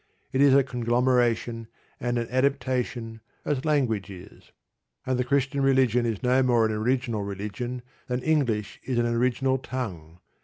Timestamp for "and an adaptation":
1.99-3.21